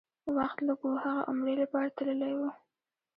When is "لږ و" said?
0.67-0.91